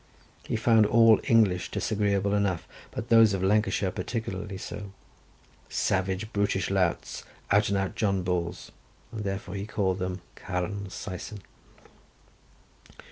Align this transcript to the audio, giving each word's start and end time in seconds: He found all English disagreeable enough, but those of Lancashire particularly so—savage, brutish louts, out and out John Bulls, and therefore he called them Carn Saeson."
He 0.45 0.55
found 0.55 0.87
all 0.87 1.19
English 1.25 1.69
disagreeable 1.69 2.33
enough, 2.33 2.67
but 2.89 3.09
those 3.09 3.35
of 3.35 3.43
Lancashire 3.43 3.91
particularly 3.91 4.57
so—savage, 4.57 6.33
brutish 6.33 6.71
louts, 6.71 7.23
out 7.51 7.69
and 7.69 7.77
out 7.77 7.93
John 7.93 8.23
Bulls, 8.23 8.71
and 9.11 9.23
therefore 9.23 9.53
he 9.53 9.67
called 9.67 9.99
them 9.99 10.21
Carn 10.35 10.89
Saeson." 10.89 11.41